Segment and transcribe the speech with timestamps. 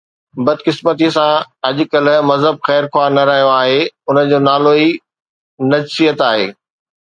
[0.47, 1.31] بدقسمتيءَ سان
[1.67, 3.77] اڄ ڪلهه مذهب خيرخواهه نه رهيو آهي،
[4.11, 4.89] ان جو نالو ئي
[5.75, 6.47] نجسيت آهي.